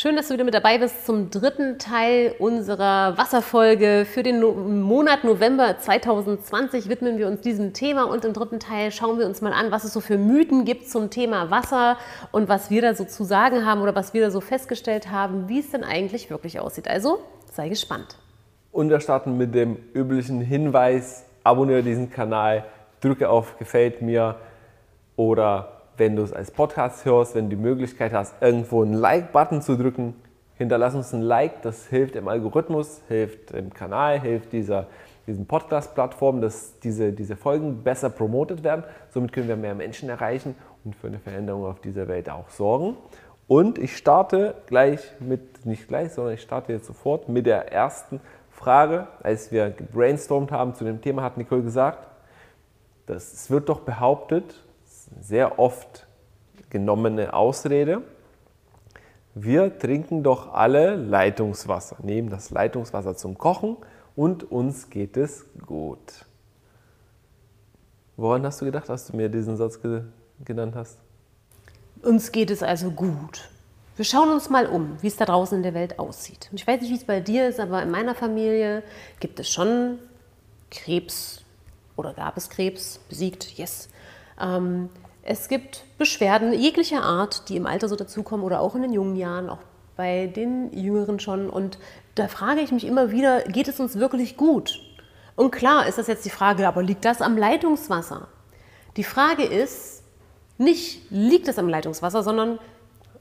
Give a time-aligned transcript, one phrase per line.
[0.00, 4.06] Schön, dass du wieder mit dabei bist zum dritten Teil unserer Wasserfolge.
[4.08, 8.92] Für den no Monat November 2020 widmen wir uns diesem Thema und im dritten Teil
[8.92, 11.98] schauen wir uns mal an, was es so für Mythen gibt zum Thema Wasser
[12.30, 15.48] und was wir da so zu sagen haben oder was wir da so festgestellt haben,
[15.48, 16.86] wie es denn eigentlich wirklich aussieht.
[16.86, 17.18] Also
[17.50, 18.18] sei gespannt.
[18.70, 22.66] Und wir starten mit dem üblichen Hinweis, abonniere diesen Kanal,
[23.00, 24.36] drücke auf Gefällt mir
[25.16, 29.60] oder wenn du es als Podcast hörst, wenn du die Möglichkeit hast, irgendwo einen Like-Button
[29.62, 30.14] zu drücken,
[30.56, 31.62] hinterlass uns ein Like.
[31.62, 34.86] Das hilft im Algorithmus, hilft im Kanal, hilft dieser,
[35.26, 38.84] diesen Podcast-Plattformen, dass diese, diese Folgen besser promotet werden.
[39.10, 42.96] Somit können wir mehr Menschen erreichen und für eine Veränderung auf dieser Welt auch sorgen.
[43.48, 48.20] Und ich starte gleich mit, nicht gleich, sondern ich starte jetzt sofort mit der ersten
[48.50, 49.08] Frage.
[49.22, 52.06] Als wir gebrainstormt haben zu dem Thema, hat Nicole gesagt,
[53.06, 54.54] dass es wird doch behauptet,
[55.20, 56.06] sehr oft
[56.70, 58.02] genommene Ausrede.
[59.34, 63.76] Wir trinken doch alle Leitungswasser, nehmen das Leitungswasser zum Kochen
[64.16, 66.26] und uns geht es gut.
[68.16, 70.02] Woran hast du gedacht, als du mir diesen Satz ge
[70.44, 70.98] genannt hast?
[72.02, 73.48] Uns geht es also gut.
[73.96, 76.48] Wir schauen uns mal um, wie es da draußen in der Welt aussieht.
[76.50, 78.82] Und ich weiß nicht, wie es bei dir ist, aber in meiner Familie
[79.18, 79.98] gibt es schon
[80.70, 81.42] Krebs
[81.96, 83.88] oder gab es Krebs, besiegt, yes.
[84.40, 84.88] Ähm,
[85.22, 89.16] es gibt Beschwerden jeglicher Art, die im Alter so dazukommen oder auch in den jungen
[89.16, 89.58] Jahren, auch
[89.96, 91.50] bei den Jüngeren schon.
[91.50, 91.78] Und
[92.14, 94.80] da frage ich mich immer wieder, geht es uns wirklich gut?
[95.36, 98.28] Und klar ist das jetzt die Frage, aber liegt das am Leitungswasser?
[98.96, 100.02] Die Frage ist,
[100.56, 102.58] nicht liegt es am Leitungswasser, sondern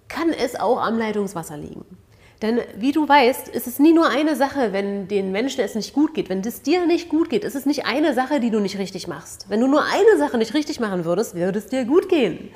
[0.07, 1.96] kann es auch am Leitungswasser liegen?
[2.41, 5.93] Denn wie du weißt, ist es nie nur eine Sache, wenn den Menschen es nicht
[5.93, 6.29] gut geht.
[6.29, 9.07] Wenn es dir nicht gut geht, ist es nicht eine Sache, die du nicht richtig
[9.07, 9.49] machst.
[9.49, 12.49] Wenn du nur eine Sache nicht richtig machen würdest, würde es dir gut gehen.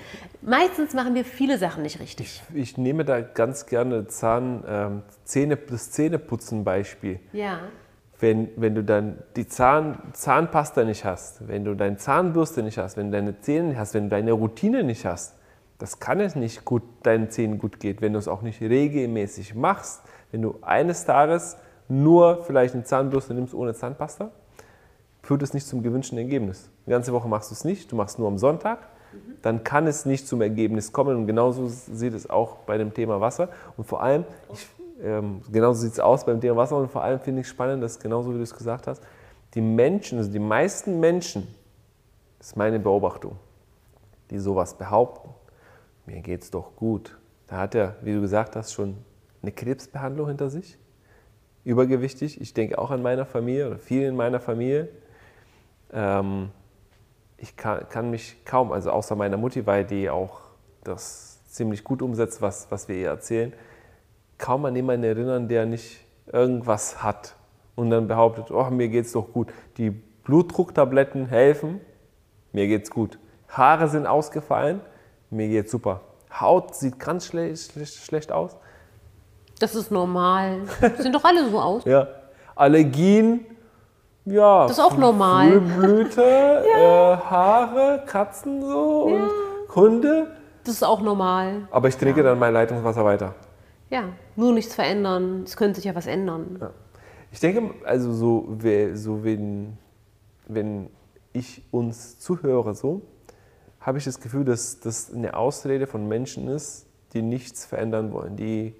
[0.43, 2.43] Meistens machen wir viele Sachen nicht richtig.
[2.53, 7.19] Ich, ich nehme da ganz gerne Zahn, ähm, Zähne, das Zähneputzen-Beispiel.
[7.33, 7.59] Ja.
[8.19, 12.97] Wenn, wenn du dann die Zahn, Zahnpasta nicht hast, wenn du deine Zahnbürste nicht hast,
[12.97, 15.35] wenn du deine Zähne nicht hast, wenn du deine Routine nicht hast,
[15.81, 19.55] das kann es nicht gut, deinen Zähnen gut geht, wenn du es auch nicht regelmäßig
[19.55, 20.03] machst.
[20.31, 21.57] Wenn du eines Tages
[21.89, 24.29] nur vielleicht eine Zahnbürste nimmst ohne Zahnpasta,
[25.23, 26.69] führt es nicht zum gewünschten Ergebnis.
[26.85, 28.89] Die ganze Woche machst du es nicht, du machst nur am Sonntag,
[29.41, 31.17] dann kann es nicht zum Ergebnis kommen.
[31.17, 33.49] Und genauso sieht es auch bei dem Thema Wasser.
[33.75, 34.67] Und vor allem, ich,
[35.03, 36.77] ähm, genauso sieht es aus beim Thema Wasser.
[36.77, 39.01] Und vor allem finde ich spannend, dass genauso wie du es gesagt hast,
[39.55, 41.47] die Menschen, also die meisten Menschen,
[42.37, 43.35] das ist meine Beobachtung,
[44.29, 45.29] die sowas behaupten,
[46.11, 47.17] mir geht's doch gut.
[47.47, 48.97] Da hat er, wie du gesagt hast, schon
[49.41, 50.77] eine Krebsbehandlung hinter sich.
[51.63, 52.41] Übergewichtig.
[52.41, 54.89] Ich denke auch an meiner Familie oder viele in meiner Familie.
[55.93, 56.49] Ähm,
[57.37, 60.41] ich kann, kann, mich kaum, also außer meiner Mutti, weil die auch
[60.83, 63.53] das ziemlich gut umsetzt, was, was wir ihr erzählen,
[64.37, 67.35] kaum an jemanden erinnern, der nicht irgendwas hat
[67.75, 69.51] und dann behauptet, oh, mir geht's doch gut.
[69.77, 71.79] Die Blutdrucktabletten helfen,
[72.51, 73.17] mir geht's gut.
[73.49, 74.81] Haare sind ausgefallen,
[75.31, 76.01] mir geht's super.
[76.39, 78.55] Haut sieht ganz schlecht, schlecht, schlecht aus.
[79.59, 80.61] Das ist normal.
[80.97, 81.85] Sehen doch alle so aus.
[81.85, 82.07] Ja.
[82.55, 83.45] Allergien,
[84.25, 84.63] ja.
[84.63, 85.51] Das ist auch normal.
[85.51, 86.21] Frühblüte,
[86.73, 87.13] ja.
[87.13, 89.15] äh, Haare, Katzen so ja.
[89.15, 90.27] und Hunde.
[90.63, 91.67] Das ist auch normal.
[91.71, 92.27] Aber ich trinke ja.
[92.27, 93.33] dann mein Leitungswasser weiter.
[93.89, 94.05] Ja,
[94.35, 95.43] nur nichts verändern.
[95.45, 96.59] Es könnte sich ja was ändern.
[97.31, 98.57] Ich denke, also so,
[98.93, 99.77] so wenn,
[100.47, 100.89] wenn
[101.33, 103.01] ich uns zuhöre, so,
[103.81, 108.37] habe ich das Gefühl, dass das eine Ausrede von Menschen ist, die nichts verändern wollen,
[108.37, 108.75] die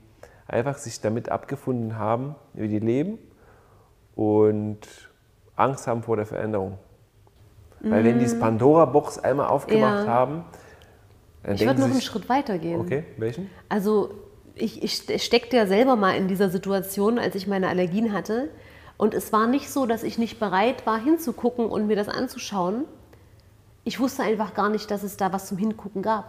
[0.48, 3.18] einfach sich damit abgefunden haben, wie die leben
[4.16, 4.80] und
[5.56, 6.78] Angst haben vor der Veränderung.
[7.82, 7.92] Mhm.
[7.92, 8.40] Weil wenn die das mhm.
[8.40, 10.12] Pandora-Box einmal aufgemacht ja.
[10.12, 10.46] haben,
[11.44, 12.80] dann Ich würde noch einen Schritt weiter gehen.
[12.80, 13.50] Okay, welchen?
[13.70, 14.14] Also
[14.56, 18.50] ich, ich steckte ja selber mal in dieser Situation, als ich meine Allergien hatte.
[18.98, 22.86] Und es war nicht so, dass ich nicht bereit war, hinzugucken und mir das anzuschauen,
[23.84, 26.26] ich wusste einfach gar nicht, dass es da was zum Hingucken gab.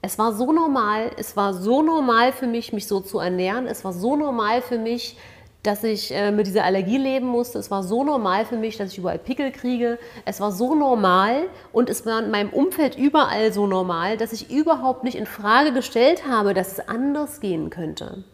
[0.00, 3.66] Es war so normal, es war so normal für mich, mich so zu ernähren.
[3.66, 5.16] Es war so normal für mich,
[5.62, 7.58] dass ich äh, mit dieser Allergie leben musste.
[7.58, 9.98] Es war so normal für mich, dass ich überall Pickel kriege.
[10.26, 14.50] Es war so normal und es war in meinem Umfeld überall so normal, dass ich
[14.50, 18.24] überhaupt nicht in Frage gestellt habe, dass es anders gehen könnte.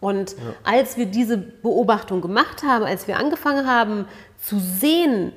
[0.00, 0.38] Und ja.
[0.64, 4.06] als wir diese Beobachtung gemacht haben, als wir angefangen haben
[4.38, 5.32] zu sehen,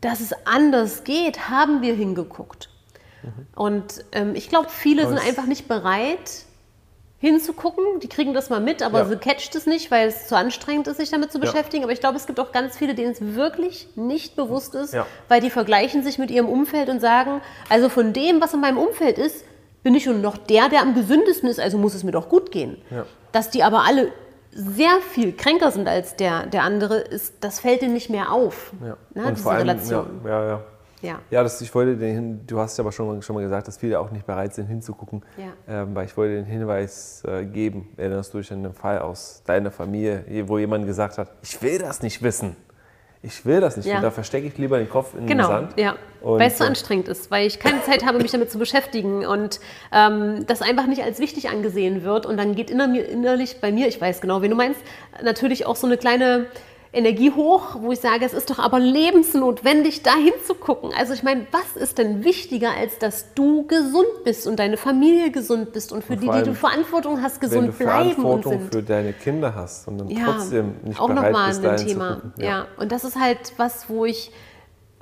[0.00, 2.68] dass es anders geht, haben wir hingeguckt.
[3.22, 3.46] Mhm.
[3.54, 6.46] Und ähm, ich glaube, viele Aber sind einfach nicht bereit,
[7.18, 8.00] hinzugucken.
[8.00, 9.04] Die kriegen das mal mit, aber ja.
[9.06, 11.82] sie catcht es nicht, weil es zu anstrengend ist, sich damit zu beschäftigen.
[11.82, 11.86] Ja.
[11.86, 15.06] Aber ich glaube, es gibt auch ganz viele, denen es wirklich nicht bewusst ist, ja.
[15.28, 18.78] weil die vergleichen sich mit ihrem Umfeld und sagen, also von dem, was in meinem
[18.78, 19.44] Umfeld ist,
[19.82, 22.50] bin ich schon noch der, der am gesündesten ist, also muss es mir doch gut
[22.50, 22.76] gehen.
[23.32, 24.12] Dass die aber alle
[24.56, 28.72] sehr viel kränker sind als der, der andere, ist, das fällt ihnen nicht mehr auf.
[28.84, 28.96] Ja.
[29.14, 30.06] Ne, diese allem, Relation.
[30.24, 30.60] Ja, ja, ja.
[31.02, 31.18] Ja.
[31.30, 33.76] Ja, das, ich wollte den du hast ja aber schon, mal- schon mal gesagt, dass
[33.76, 35.82] viele auch nicht bereit sind hinzugucken, Ja.
[35.82, 39.42] ähm, weil ich wollte den Hinweis äh, geben, erinnerst du dich an den Fall aus
[39.44, 42.56] deiner Familie, wo jemand gesagt hat, ich will das nicht wissen.
[43.22, 43.86] Ich will das nicht.
[43.86, 43.96] Ja.
[43.96, 45.72] Und da verstecke ich lieber den Kopf in den Genau, Sand.
[45.78, 45.96] ja.
[46.20, 49.24] Und, Weil es so anstrengend ist, weil ich keine Zeit habe, mich damit zu beschäftigen
[49.26, 49.60] und
[49.92, 52.26] ähm, das einfach nicht als wichtig angesehen wird.
[52.26, 54.80] Und dann geht innerlich bei mir, ich weiß genau, wen du meinst,
[55.22, 56.46] natürlich auch so eine kleine
[56.96, 60.92] Energie hoch, wo ich sage, es ist doch aber lebensnotwendig, da hinzugucken.
[60.96, 65.30] Also ich meine, was ist denn wichtiger, als dass du gesund bist und deine Familie
[65.30, 68.14] gesund bist und für Und die, die du Verantwortung hast, wenn gesund du bleiben und
[68.14, 68.74] Verantwortung sind.
[68.74, 72.08] für deine Kinder hast und dann ja, trotzdem nicht auch bereit nochmal bist, ein Thema.
[72.08, 72.44] zu gucken.
[72.44, 72.66] Ja.
[72.78, 74.32] und das ist halt was, wo ich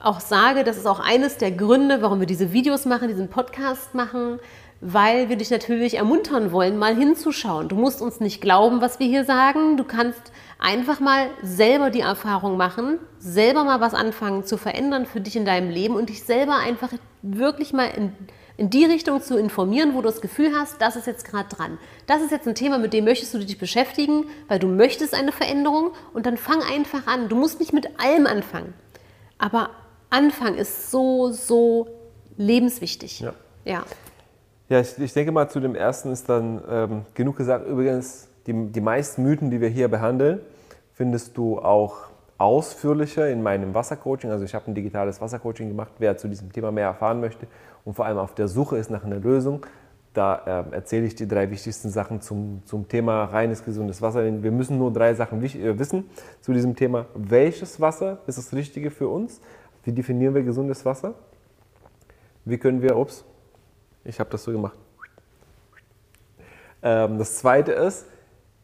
[0.02, 3.94] auch sage, das ist auch eines der Gründe, warum wir diese Videos machen, diesen Podcast
[3.94, 4.40] machen,
[4.80, 7.68] weil wir dich natürlich ermuntern wollen, mal hinzuschauen.
[7.68, 9.76] Du musst uns nicht glauben, was wir hier sagen.
[9.76, 15.20] Du kannst einfach mal selber die Erfahrung machen, selber mal was anfangen zu verändern für
[15.20, 16.90] dich in deinem Leben und dich selber einfach
[17.22, 18.12] wirklich mal in,
[18.56, 21.78] in die Richtung zu informieren, wo du das Gefühl hast, das ist jetzt gerade dran.
[22.06, 25.32] Das ist jetzt ein Thema, mit dem möchtest du dich beschäftigen, weil du möchtest eine
[25.32, 27.28] Veränderung und dann fang einfach an.
[27.28, 28.74] Du musst nicht mit allem anfangen.
[29.38, 29.70] Aber
[30.10, 31.88] Anfang ist so, so
[32.36, 33.20] lebenswichtig.
[33.20, 33.34] Ja.
[33.64, 33.84] ja.
[34.68, 37.66] Ja, ich, ich denke mal, zu dem ersten ist dann ähm, genug gesagt.
[37.68, 40.40] Übrigens, die, die meisten Mythen, die wir hier behandeln,
[40.92, 42.08] findest du auch
[42.38, 44.30] ausführlicher in meinem Wassercoaching.
[44.30, 45.92] Also ich habe ein digitales Wassercoaching gemacht.
[45.98, 47.46] Wer zu diesem Thema mehr erfahren möchte
[47.84, 49.64] und vor allem auf der Suche ist nach einer Lösung,
[50.14, 54.24] da ähm, erzähle ich die drei wichtigsten Sachen zum, zum Thema reines, gesundes Wasser.
[54.42, 56.08] Wir müssen nur drei Sachen äh, wissen
[56.40, 57.06] zu diesem Thema.
[57.14, 59.40] Welches Wasser ist das Richtige für uns?
[59.82, 61.14] Wie definieren wir gesundes Wasser?
[62.44, 63.24] Wie können wir, ups,
[64.04, 64.76] ich habe das so gemacht.
[66.82, 68.06] Ähm, das zweite ist,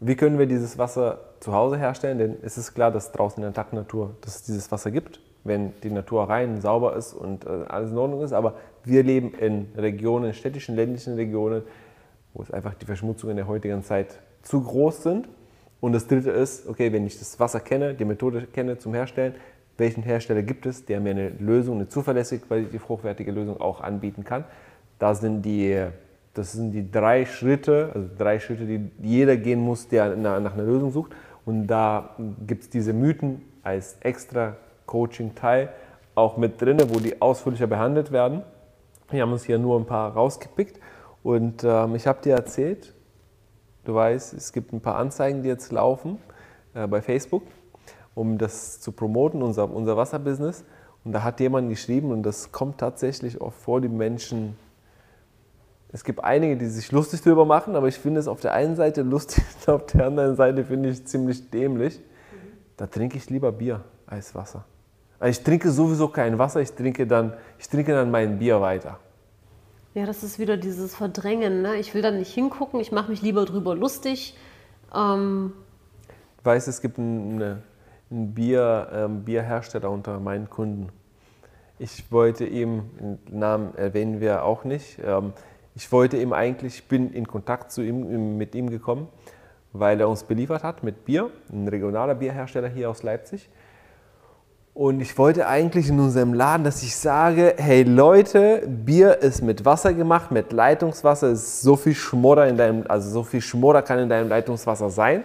[0.00, 2.18] wie können wir dieses Wasser zu Hause herstellen?
[2.18, 5.72] Denn es ist klar, dass draußen in der Natur, dass es dieses Wasser gibt, wenn
[5.82, 8.32] die Natur rein, sauber ist und äh, alles in Ordnung ist.
[8.32, 8.54] Aber
[8.84, 11.62] wir leben in Regionen, städtischen, ländlichen Regionen,
[12.32, 15.28] wo es einfach die Verschmutzungen der heutigen Zeit zu groß sind.
[15.80, 19.34] Und das dritte ist, okay, wenn ich das Wasser kenne, die Methode kenne zum Herstellen,
[19.76, 24.24] welchen Hersteller gibt es, der mir eine Lösung, eine zuverlässige, qualitativ hochwertige Lösung auch anbieten
[24.24, 24.44] kann.
[24.98, 25.86] Da sind die,
[26.34, 30.62] das sind die drei Schritte, also drei Schritte, die jeder gehen muss, der nach einer
[30.62, 31.12] Lösung sucht.
[31.44, 32.16] Und da
[32.46, 34.56] gibt es diese Mythen als extra
[34.86, 35.70] Coaching-Teil
[36.14, 38.42] auch mit drin, wo die ausführlicher behandelt werden.
[39.10, 40.78] Wir haben uns hier nur ein paar rausgepickt.
[41.22, 42.94] Und ähm, ich habe dir erzählt,
[43.84, 46.18] du weißt, es gibt ein paar Anzeigen, die jetzt laufen
[46.74, 47.42] äh, bei Facebook,
[48.14, 50.64] um das zu promoten, unser, unser Wasserbusiness.
[51.04, 54.56] Und da hat jemand geschrieben, und das kommt tatsächlich oft vor, die Menschen,
[55.92, 58.76] es gibt einige, die sich lustig darüber machen, aber ich finde es auf der einen
[58.76, 62.00] Seite lustig, auf der anderen Seite finde ich ziemlich dämlich.
[62.76, 64.64] Da trinke ich lieber Bier als Wasser.
[65.18, 68.98] Also ich trinke sowieso kein Wasser, ich trinke dann, ich trinke dann mein Bier weiter.
[69.94, 71.62] Ja, das ist wieder dieses Verdrängen.
[71.62, 71.76] Ne?
[71.76, 74.36] Ich will da nicht hingucken, ich mache mich lieber drüber lustig.
[74.94, 75.52] Ähm,
[76.38, 77.60] Ich weiß, es gibt einen,
[78.10, 80.88] einen Bier, ähm, Bierhersteller unter meinen Kunden.
[81.78, 85.32] Ich wollte ihm, den Namen erwähnen wir auch nicht, ähm,
[85.80, 89.08] ich wollte ihm eigentlich, ich bin in Kontakt zu ihm, mit ihm gekommen,
[89.72, 93.48] weil er uns beliefert hat mit Bier, ein regionaler Bierhersteller hier aus Leipzig.
[94.74, 99.64] Und ich wollte eigentlich in unserem Laden, dass ich sage, hey Leute, Bier ist mit
[99.64, 104.00] Wasser gemacht, mit Leitungswasser, ist so viel Schmodder in deinem, also so viel Schmodder kann
[104.00, 105.24] in deinem Leitungswasser sein.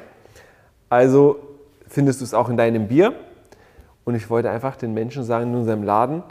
[0.87, 1.37] Also
[1.89, 3.13] findest du es auch in deinem Bier.
[4.05, 6.23] Und ich wollte einfach den Menschen sagen in unserem Laden,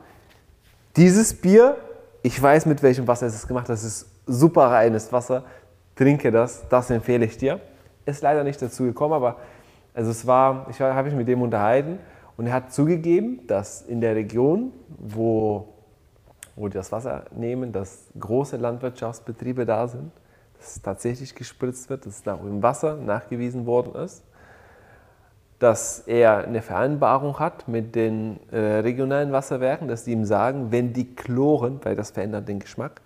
[0.97, 1.77] dieses Bier,
[2.23, 5.45] ich weiß mit welchem Wasser es ist gemacht, das ist super reines Wasser,
[5.97, 7.61] trinke das, das empfehle ich dir.
[8.07, 9.37] Ist leider nicht dazu gekommen, aber
[9.95, 11.99] also es war, ich habe mich mit dem unterhalten
[12.37, 15.69] und er hat zugegeben, dass in der Region, wo,
[16.57, 20.11] wo die das Wasser nehmen, dass große Landwirtschaftsbetriebe da sind,
[20.59, 24.25] dass es tatsächlich gespritzt wird, dass es nach im Wasser nachgewiesen worden ist
[25.65, 30.93] dass er eine Vereinbarung hat mit den äh, regionalen Wasserwerken, dass die ihm sagen, wenn
[30.93, 33.01] die chloren, weil das verändert den Geschmack,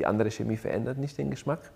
[0.00, 1.70] die andere Chemie verändert nicht den Geschmack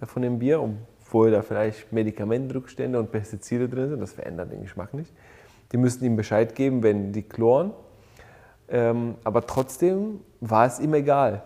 [0.00, 4.62] äh, von dem Bier, obwohl da vielleicht Medikamentenrückstände und Pestizide drin sind, das verändert den
[4.62, 5.12] Geschmack nicht.
[5.72, 7.72] Die müssen ihm Bescheid geben, wenn die chloren.
[8.68, 11.42] Ähm, aber trotzdem war es ihm egal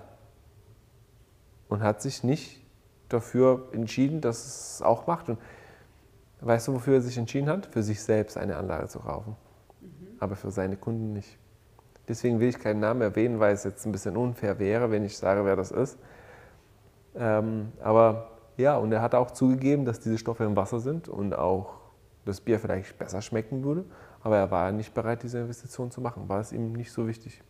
[1.68, 2.62] und hat sich nicht
[3.08, 5.28] dafür entschieden, dass es auch macht.
[5.28, 5.38] Und
[6.40, 7.66] Weißt du, wofür er sich entschieden hat?
[7.66, 9.36] Für sich selbst eine Anlage zu kaufen.
[10.18, 11.38] Aber für seine Kunden nicht.
[12.10, 15.16] Deswegen will ich keinen Namen erwähnen, weil es jetzt ein bisschen unfair wäre, wenn ich
[15.16, 15.96] sage, wer das ist.
[17.14, 21.34] Ähm, aber ja, und er hat auch zugegeben, dass diese Stoffe im Wasser sind und
[21.34, 21.76] auch
[22.24, 23.84] das Bier vielleicht besser schmecken würde.
[24.22, 26.28] Aber er war nicht bereit, diese Investition zu machen.
[26.28, 27.44] War es ihm nicht so wichtig,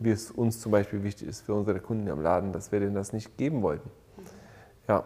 [0.00, 2.96] wie es uns zum Beispiel wichtig ist für unsere Kunden am Laden, dass wir denen
[2.96, 3.88] das nicht geben wollten.
[4.88, 5.04] Ja.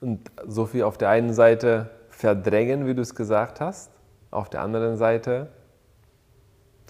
[0.00, 3.92] Und so viel auf der einen Seite verdrängen, wie du es gesagt hast,
[4.30, 5.50] auf der anderen Seite,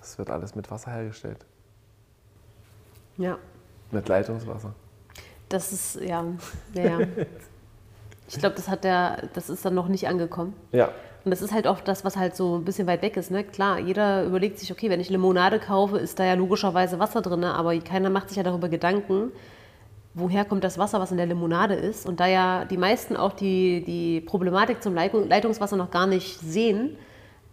[0.00, 1.44] das wird alles mit Wasser hergestellt.
[3.16, 3.38] Ja.
[3.90, 4.74] Mit Leitungswasser.
[5.48, 6.24] Das ist, ja,
[6.74, 7.06] ja, ja.
[8.28, 10.54] Ich glaube, das hat der, das ist dann noch nicht angekommen.
[10.70, 10.90] Ja.
[11.24, 13.30] Und das ist halt auch das, was halt so ein bisschen weit weg ist.
[13.30, 13.44] Ne?
[13.44, 17.44] Klar, jeder überlegt sich, okay, wenn ich Limonade kaufe, ist da ja logischerweise Wasser drin,
[17.44, 19.32] aber keiner macht sich ja darüber Gedanken,
[20.14, 22.06] woher kommt das Wasser, was in der Limonade ist.
[22.06, 26.96] Und da ja die meisten auch die, die Problematik zum Leitungswasser noch gar nicht sehen,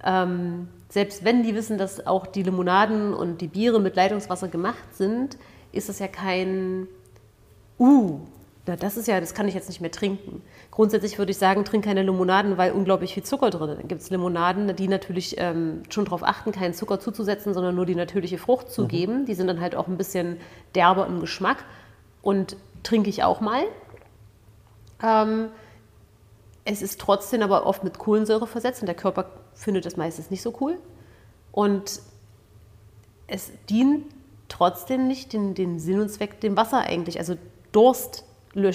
[0.03, 4.93] ähm, selbst wenn die wissen, dass auch die Limonaden und die Biere mit Leitungswasser gemacht
[4.95, 5.37] sind,
[5.71, 6.87] ist das ja kein,
[7.79, 8.19] uh,
[8.65, 10.41] na, das ist ja, das kann ich jetzt nicht mehr trinken.
[10.71, 13.79] Grundsätzlich würde ich sagen, trink keine Limonaden, weil unglaublich viel Zucker drin ist.
[13.79, 17.85] Dann gibt es Limonaden, die natürlich ähm, schon darauf achten, keinen Zucker zuzusetzen, sondern nur
[17.85, 18.87] die natürliche Frucht zu mhm.
[18.87, 19.25] geben.
[19.25, 20.37] Die sind dann halt auch ein bisschen
[20.75, 21.63] derber im Geschmack
[22.21, 23.63] und trinke ich auch mal.
[25.01, 25.47] Ähm,
[26.65, 30.41] es ist trotzdem aber oft mit Kohlensäure versetzt und der Körper findet das meistens nicht
[30.41, 30.77] so cool.
[31.51, 32.01] Und
[33.27, 34.05] es dient
[34.47, 37.19] trotzdem nicht den, den Sinn und Zweck dem Wasser eigentlich.
[37.19, 37.35] Also
[37.71, 38.23] Durst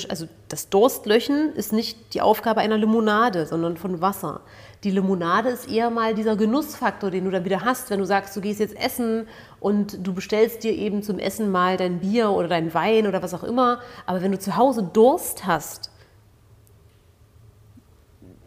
[0.09, 4.43] also das Durstlöchen ist nicht die Aufgabe einer Limonade, sondern von Wasser.
[4.85, 8.37] Die Limonade ist eher mal dieser Genussfaktor, den du dann wieder hast, wenn du sagst,
[8.37, 9.27] du gehst jetzt essen
[9.61, 13.35] und du bestellst dir eben zum Essen mal dein Bier oder dein Wein oder was
[13.35, 13.81] auch immer.
[14.07, 15.91] Aber wenn du zu Hause Durst hast,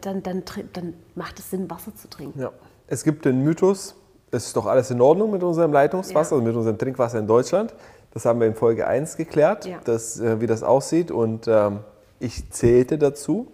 [0.06, 2.40] dann, dann, dann macht es Sinn, Wasser zu trinken.
[2.40, 2.52] Ja.
[2.86, 3.96] Es gibt den Mythos,
[4.30, 6.42] es ist doch alles in Ordnung mit unserem Leitungswasser, ja.
[6.42, 7.74] mit unserem Trinkwasser in Deutschland.
[8.12, 9.78] Das haben wir in Folge 1 geklärt, ja.
[9.84, 11.10] dass, äh, wie das aussieht.
[11.10, 11.80] Und ähm,
[12.20, 13.52] ich zählte dazu.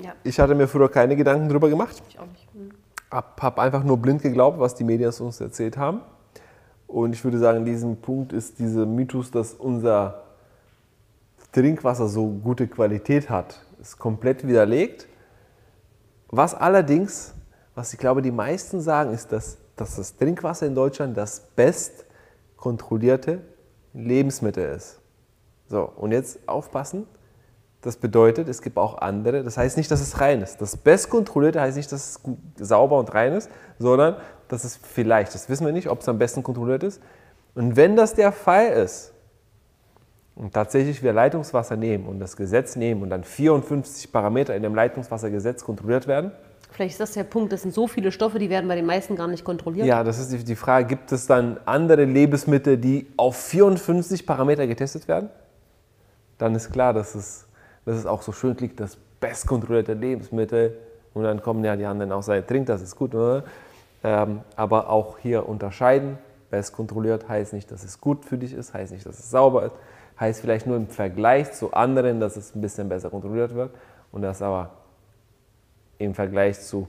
[0.00, 0.14] Ja.
[0.24, 2.02] Ich hatte mir früher keine Gedanken darüber gemacht.
[2.08, 2.54] Ich auch nicht.
[2.54, 2.70] Mhm.
[3.10, 6.00] Hab, hab einfach nur blind geglaubt, was die Medien uns erzählt haben.
[6.86, 10.22] Und ich würde sagen, in diesem Punkt ist dieser Mythos, dass unser
[11.52, 15.08] Trinkwasser so gute Qualität hat, ist komplett widerlegt.
[16.28, 17.34] Was allerdings,
[17.74, 22.06] was ich glaube, die meisten sagen, ist, dass, dass das Trinkwasser in Deutschland das best
[22.56, 23.42] kontrollierte
[23.92, 25.00] Lebensmittel ist.
[25.66, 27.06] So, und jetzt aufpassen.
[27.80, 29.42] Das bedeutet, es gibt auch andere.
[29.42, 30.60] Das heißt nicht, dass es rein ist.
[30.60, 35.34] Das bestkontrollierte heißt nicht, dass es gut, sauber und rein ist, sondern dass es vielleicht,
[35.34, 37.02] das wissen wir nicht, ob es am besten kontrolliert ist.
[37.56, 39.11] Und wenn das der Fall ist
[40.34, 44.74] und tatsächlich wir Leitungswasser nehmen und das Gesetz nehmen und dann 54 Parameter in dem
[44.74, 46.32] Leitungswassergesetz kontrolliert werden,
[46.72, 49.14] Vielleicht ist das der Punkt, das sind so viele Stoffe, die werden bei den meisten
[49.14, 49.86] gar nicht kontrolliert.
[49.86, 55.06] Ja, das ist die Frage, gibt es dann andere Lebensmittel, die auf 54 Parameter getestet
[55.06, 55.28] werden?
[56.38, 57.46] Dann ist klar, dass es,
[57.84, 60.78] dass es auch so schön klingt, das bestkontrollierte Lebensmittel.
[61.12, 63.14] Und dann kommen ja die anderen auch sagen, trink das, ist gut.
[63.14, 63.44] Oder?
[64.02, 66.16] Ähm, aber auch hier unterscheiden.
[66.50, 69.72] Bestkontrolliert heißt nicht, dass es gut für dich ist, heißt nicht, dass es sauber ist,
[70.22, 73.74] heißt vielleicht nur im Vergleich zu anderen, dass es ein bisschen besser kontrolliert wird.
[74.12, 74.70] Und das aber
[75.98, 76.86] im Vergleich zu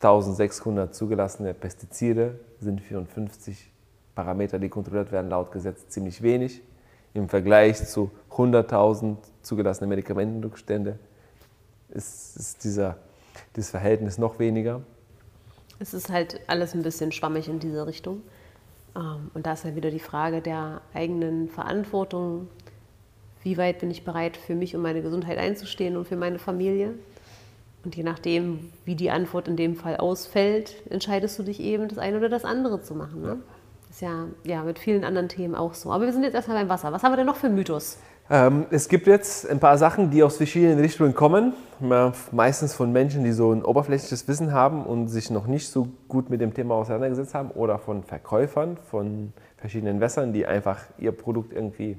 [0.00, 3.72] 1600 zugelassene Pestizide sind 54
[4.14, 6.62] Parameter, die kontrolliert werden, laut Gesetz ziemlich wenig.
[7.14, 10.98] Im Vergleich zu 100.000 zugelassene Medikamentenrückstände
[11.88, 12.96] ist, ist dieser,
[13.56, 14.82] dieses Verhältnis noch weniger.
[15.80, 18.22] Es ist halt alles ein bisschen schwammig in diese Richtung.
[18.96, 22.48] Ähm, und da ist halt wieder die Frage der eigenen Verantwortung.
[23.42, 26.94] Wie weit bin ich bereit, für mich und meine Gesundheit einzustehen und für meine Familie?
[27.84, 31.98] Und je nachdem, wie die Antwort in dem Fall ausfällt, entscheidest du dich eben, das
[31.98, 33.20] eine oder das andere zu machen.
[33.20, 33.28] Ne?
[33.28, 33.36] Ja.
[33.90, 35.92] Ist ja, ja mit vielen anderen Themen auch so.
[35.92, 36.92] Aber wir sind jetzt erstmal beim Wasser.
[36.92, 37.98] Was haben wir denn noch für Mythos?
[38.30, 41.52] Ähm, es gibt jetzt ein paar Sachen, die aus verschiedenen Richtungen kommen.
[42.32, 46.30] Meistens von Menschen, die so ein oberflächliches Wissen haben und sich noch nicht so gut
[46.30, 47.50] mit dem Thema auseinandergesetzt haben.
[47.50, 51.98] Oder von Verkäufern von verschiedenen Wässern, die einfach ihr Produkt irgendwie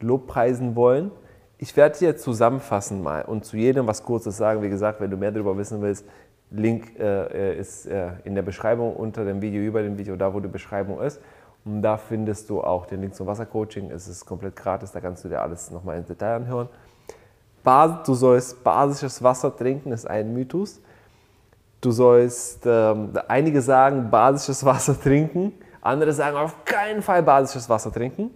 [0.00, 1.12] lobpreisen wollen.
[1.58, 4.62] Ich werde hier zusammenfassen mal und zu jedem was Kurzes sagen.
[4.62, 6.04] Wie gesagt, wenn du mehr darüber wissen willst,
[6.50, 10.40] Link äh, ist äh, in der Beschreibung unter dem Video, über dem Video, da wo
[10.40, 11.20] die Beschreibung ist.
[11.70, 13.92] Und da findest du auch den Link zum Wassercoaching.
[13.92, 16.68] Es ist komplett gratis, da kannst du dir alles nochmal im Detail anhören.
[17.62, 20.80] Bas du sollst basisches Wasser trinken, ist ein Mythos.
[21.80, 27.92] Du sollst, ähm, einige sagen basisches Wasser trinken, andere sagen auf keinen Fall basisches Wasser
[27.92, 28.30] trinken.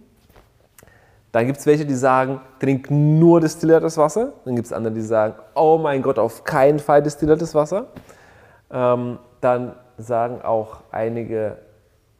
[1.33, 4.31] Dann gibt es welche, die sagen, trink nur destilliertes Wasser.
[4.45, 7.87] Dann gibt es andere, die sagen, oh mein Gott, auf keinen Fall destilliertes Wasser.
[8.71, 11.57] Ähm, dann sagen auch einige,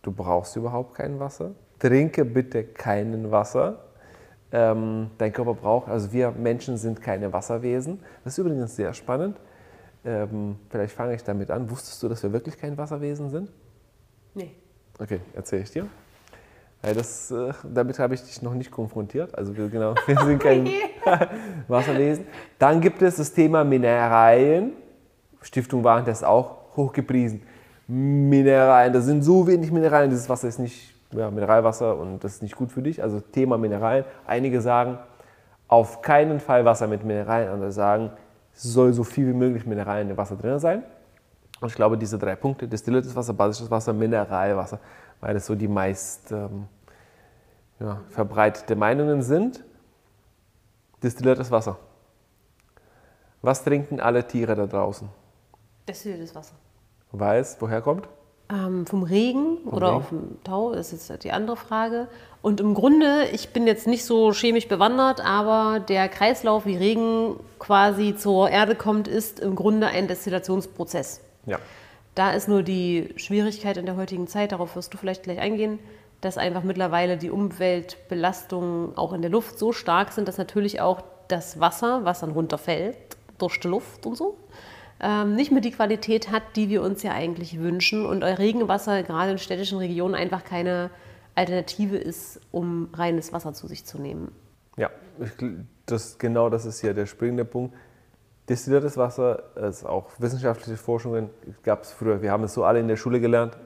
[0.06, 1.52] du brauchst überhaupt kein Wasser.
[1.80, 3.82] Trinke bitte keinen Wasser.
[4.52, 5.90] ähm, dein Körper braucht.
[5.90, 8.00] Also wir Menschen sind keine Wasserwesen.
[8.24, 9.38] Das ist übrigens sehr spannend.
[10.06, 11.70] Ähm, vielleicht fange ich damit an.
[11.70, 13.52] Wusstest du, dass wir wirklich kein Wasserwesen sind?
[14.34, 14.56] Nee.
[15.00, 15.88] Okay, erzähle ich dir.
[16.82, 19.36] Weil das, äh, damit habe ich dich noch nicht konfrontiert.
[19.38, 20.70] Also wir, genau, wir sind kein
[21.68, 22.26] Wasserwesen.
[22.60, 24.74] Dann gibt es das Thema Mineralien.
[25.42, 27.42] Stiftung Warentest auch hochgepriesen.
[27.88, 32.44] Mineralien, da sind so wenig Mineralien, dieses Wasser ist nicht ja, Mineralwasser und das ist
[32.44, 33.02] nicht gut für dich.
[33.02, 34.06] Also Thema Mineralien.
[34.26, 34.98] Einige sagen,
[35.68, 37.52] auf keinen Fall Wasser mit Mineralien.
[37.52, 38.12] Andere sagen,
[38.54, 40.84] es soll so viel wie möglich Mineralien im Wasser drin sein.
[41.62, 44.80] Und ich glaube, diese drei Punkte, destilliertes Wasser, basisches Wasser, Mineralwasser,
[45.22, 46.68] weil das so die meist ähm,
[47.80, 49.64] ja, verbreitete Meinungen sind.
[51.02, 51.78] Destilliertes Wasser.
[53.42, 55.08] Was trinken alle Tiere da draußen?
[55.88, 56.56] Destilliertes Wasser.
[57.20, 58.08] Weiß, woher kommt?
[58.50, 59.98] Ähm, vom Regen vom oder Regen?
[59.98, 62.08] auf dem Tau ist jetzt die andere Frage.
[62.42, 67.40] Und im Grunde, ich bin jetzt nicht so chemisch bewandert, aber der Kreislauf, wie Regen
[67.58, 71.22] quasi zur Erde kommt, ist im Grunde ein Destillationsprozess.
[71.48, 71.58] Ja.
[72.14, 75.80] Da ist nur die Schwierigkeit in der heutigen Zeit, darauf wirst du vielleicht gleich eingehen,
[76.22, 81.02] dass einfach mittlerweile die Umweltbelastungen auch in der Luft so stark sind, dass natürlich auch
[81.28, 82.96] das Wasser, was dann runterfällt
[83.38, 84.38] durch die Luft und so,
[85.00, 89.32] ähm, nicht mehr die Qualität hat, die wir uns ja eigentlich wünschen und Regenwasser gerade
[89.32, 90.90] in städtischen Regionen einfach keine
[91.36, 94.32] Alternative ist, um reines Wasser zu sich zu nehmen.
[94.78, 94.90] Ja,
[95.86, 97.76] das, genau das ist ja der springende Punkt.
[98.48, 101.30] Destilliertes Wasser, ist auch wissenschaftliche Forschungen
[101.64, 103.58] gab es früher, wir haben es so alle in der Schule gelernt.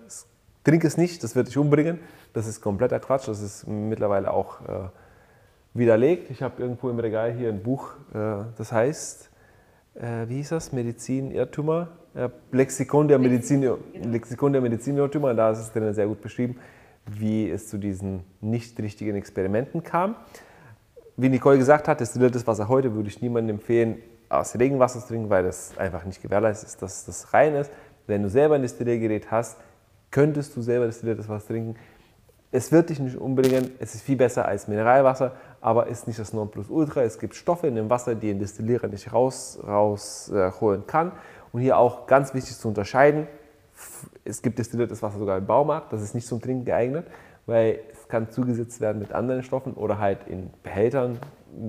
[0.63, 2.00] Trink es nicht, das wird dich umbringen.
[2.33, 4.89] Das ist kompletter Quatsch, das ist mittlerweile auch äh,
[5.74, 6.29] widerlegt.
[6.31, 9.28] Ich habe irgendwo im Regal hier ein Buch, äh, das heißt
[9.96, 13.77] äh, wie hieß das, Medizin, Irrtümer, äh, Lexikon der Medizin, genau.
[13.93, 16.58] Lexikon der Medizinirrtümer, da ist es drin sehr gut beschrieben,
[17.05, 20.15] wie es zu diesen nicht richtigen Experimenten kam.
[21.17, 23.98] Wie Nicole gesagt hat, destilliertes Wasser heute würde ich niemandem empfehlen,
[24.29, 27.72] aus Regenwasser zu trinken, weil das einfach nicht gewährleistet ist, dass das rein ist.
[28.07, 29.57] Wenn du selber ein Destilliergerät hast,
[30.11, 31.75] könntest du selber destilliertes Wasser trinken.
[32.51, 36.33] Es wird dich nicht umbringen, es ist viel besser als Mineralwasser, aber ist nicht das
[36.33, 37.01] Nonplusultra.
[37.03, 41.11] Es gibt Stoffe in dem Wasser, die ein Destillierer nicht rausholen raus, äh, kann.
[41.51, 43.27] Und hier auch ganz wichtig zu unterscheiden,
[44.25, 47.07] es gibt destilliertes Wasser sogar im Baumarkt, das ist nicht zum Trinken geeignet,
[47.45, 51.17] weil es kann zugesetzt werden mit anderen Stoffen oder halt in Behältern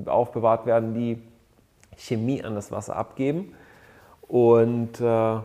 [0.06, 1.22] aufbewahrt werden, die
[1.96, 3.54] Chemie an das Wasser abgeben.
[4.22, 5.38] Und äh,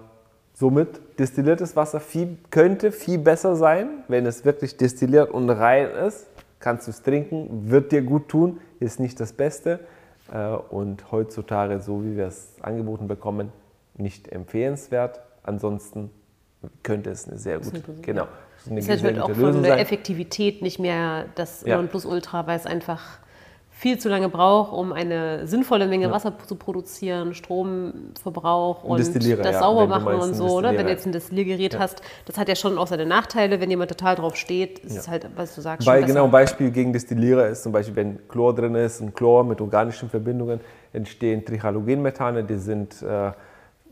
[0.53, 6.27] somit destilliertes Wasser viel, könnte viel besser sein, wenn es wirklich destilliert und rein ist.
[6.65, 9.82] Kannst du es trinken, wird dir gut tun, ist nicht das Beste.
[10.34, 13.51] Äh, und heutzutage, so wie wir es angeboten bekommen,
[13.93, 15.21] nicht empfehlenswert.
[15.43, 16.10] Ansonsten
[16.82, 18.28] könnte es eine sehr gute, genau,
[18.67, 21.78] eine es wird auch von der Effektivität nicht mehr das ja.
[21.78, 23.19] Nonplusultra, weil es einfach
[23.77, 26.11] viel zu lange braucht, um eine sinnvolle Menge ja.
[26.11, 30.61] Wasser zu produzieren, Stromverbrauch und das ja, sauber machen und so.
[30.61, 30.71] Ne?
[30.77, 31.79] Wenn du jetzt ein Destilliergerät ja.
[31.79, 33.59] hast, das hat ja schon auch seine Nachteile.
[33.59, 36.71] Wenn jemand total drauf steht, ist es halt, was du sagst, Bei, Genau, ein Beispiel
[36.71, 40.61] gegen Destillierer ist zum Beispiel, wenn Chlor drin ist, ein Chlor mit organischen Verbindungen,
[40.93, 43.31] entstehen Trichalogenmethane, die sind äh,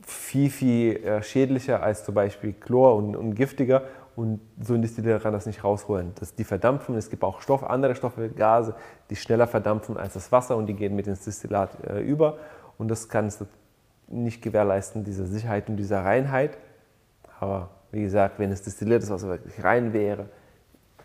[0.02, 3.84] viel, viel äh, schädlicher als zum Beispiel Chlor und, und giftiger
[4.16, 6.14] und so ein Destillierer kann das nicht rausholen.
[6.20, 8.76] Das, die verdampfen, es gibt auch Stoffe, andere Stoffe, Gase,
[9.10, 12.38] die schneller verdampfen als das Wasser und die gehen mit ins Destillat äh, über
[12.78, 13.44] und das kann es
[14.08, 16.58] nicht gewährleisten, diese Sicherheit und diese Reinheit.
[17.40, 20.26] Aber wie gesagt, wenn es destilliertes Wasser wirklich rein wäre,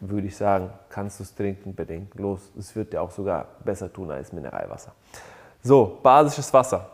[0.00, 2.52] würde ich sagen, kannst du es trinken, bedenkenlos.
[2.58, 4.92] Es wird dir auch sogar besser tun als Mineralwasser.
[5.62, 6.88] So, basisches Wasser.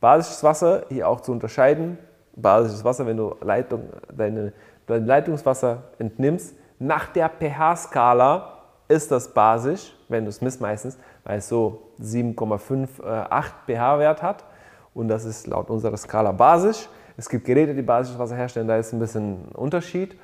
[0.00, 1.98] Basisches Wasser hier auch zu unterscheiden.
[2.34, 4.52] Basisches Wasser, wenn du Leitung, deine
[4.92, 11.38] dein Leitungswasser entnimmst, nach der pH-Skala ist das basisch, wenn du es misst meistens, weil
[11.38, 14.44] es so 7,58 pH-Wert hat
[14.94, 16.88] und das ist laut unserer Skala basisch.
[17.16, 20.16] Es gibt Geräte, die basisches Wasser herstellen, da ist ein bisschen ein Unterschied.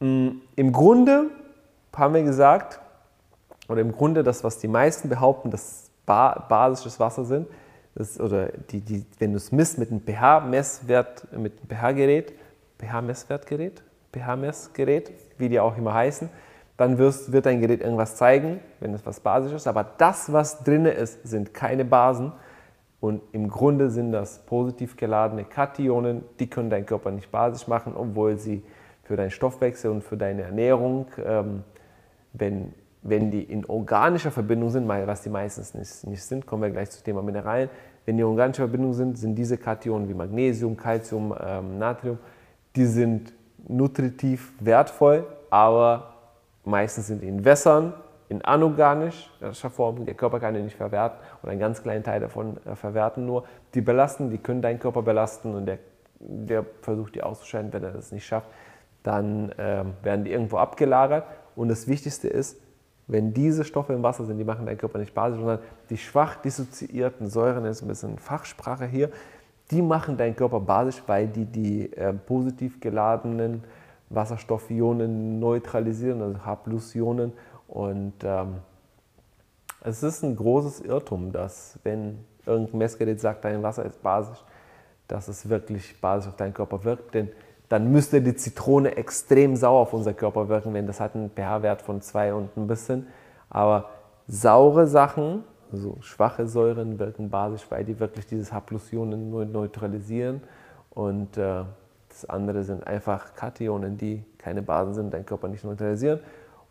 [0.00, 1.26] Mm, Im Grunde
[1.94, 2.80] haben wir gesagt,
[3.68, 7.46] oder im Grunde das, was die meisten behaupten, dass basisches Wasser sind,
[7.94, 12.32] das, oder die, die, wenn du es misst mit einem pH-Messwert, mit einem pH-Gerät,
[12.78, 13.82] pH-Messwertgerät,
[14.12, 16.28] pH-Messgerät, wie die auch immer heißen,
[16.76, 19.66] dann wirst, wird dein Gerät irgendwas zeigen, wenn es was Basisches ist.
[19.66, 22.32] Aber das, was drin ist, sind keine Basen.
[23.00, 27.94] Und im Grunde sind das positiv geladene Kationen, die können dein Körper nicht basisch machen,
[27.96, 28.62] obwohl sie
[29.04, 31.64] für deinen Stoffwechsel und für deine Ernährung, ähm,
[32.32, 36.70] wenn, wenn die in organischer Verbindung sind, was die meistens nicht, nicht sind, kommen wir
[36.70, 37.70] gleich zum Thema Mineralien,
[38.06, 42.18] wenn die in organischer Verbindung sind, sind diese Kationen wie Magnesium, Calcium, ähm, Natrium,
[42.76, 43.32] die sind
[43.68, 46.14] nutritiv wertvoll, aber
[46.64, 47.94] meistens sind in Wässern
[48.30, 50.06] in anorganischer Form.
[50.06, 53.44] Der Körper kann ihn nicht verwerten oder einen ganz kleinen Teil davon äh, verwerten nur.
[53.74, 55.78] Die belasten, die können deinen Körper belasten und der,
[56.20, 57.72] der versucht die auszuscheiden.
[57.72, 58.46] Wenn er das nicht schafft,
[59.02, 61.24] dann äh, werden die irgendwo abgelagert.
[61.56, 62.60] Und das Wichtigste ist,
[63.08, 65.58] wenn diese Stoffe im Wasser sind, die machen deinen Körper nicht basisch, sondern
[65.90, 69.10] die schwach dissoziierten Säuren, das ist ein bisschen Fachsprache hier,
[69.70, 73.64] die machen deinen Körper basisch, weil die die äh, positiv geladenen
[74.08, 77.32] Wasserstoffionen neutralisieren, also H-Ionen.
[77.68, 78.56] Und ähm,
[79.82, 84.38] es ist ein großes Irrtum, dass wenn irgendein Messgerät sagt, dein Wasser ist basisch,
[85.06, 87.14] dass es wirklich basisch auf deinen Körper wirkt.
[87.14, 87.28] Denn
[87.68, 91.82] dann müsste die Zitrone extrem sauer auf unser Körper wirken, wenn das hat einen pH-Wert
[91.82, 93.06] von 2 und ein bisschen.
[93.48, 93.90] Aber
[94.26, 100.42] saure Sachen, also schwache Säuren, wirken basisch, weil die wirklich dieses H-Ionen neutralisieren.
[100.90, 101.64] Und äh,
[102.08, 106.20] das andere sind einfach Kationen, die keine Basen sind, dein Körper nicht neutralisieren.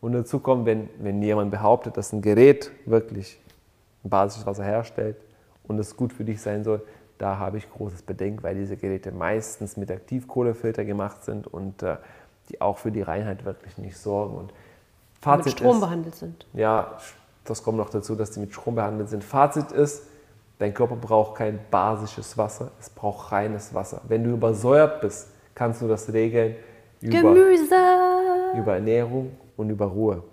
[0.02, 3.40] Und dazu kommt, wenn, wenn jemand behauptet, dass ein Gerät wirklich
[4.04, 5.18] basisches Wasser herstellt
[5.64, 6.82] und es gut für dich sein soll,
[7.18, 11.98] da habe ich großes Bedenken, weil diese Geräte meistens mit Aktivkohlefilter gemacht sind und äh,
[12.50, 14.36] die auch für die Reinheit wirklich nicht sorgen.
[14.36, 14.54] Und
[15.22, 16.46] Fazit mit Strom ist, behandelt sind.
[16.54, 16.98] Ja,
[17.50, 19.24] das kommt noch dazu, dass die mit Strom behandelt sind.
[19.24, 20.08] Fazit ist,
[20.58, 24.02] dein Körper braucht kein basisches Wasser, es braucht reines Wasser.
[24.08, 26.56] Wenn du übersäuert bist, kannst du das regeln
[27.02, 27.76] über, Gemüse.
[28.58, 30.24] über Ernährung und über Ruhe.